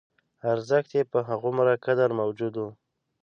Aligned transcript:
ارزښت 0.51 0.89
یې 0.97 1.03
په 1.11 1.19
همغومره 1.27 1.73
قدر 1.85 2.09
موجود 2.19 2.53
و. 2.57 2.61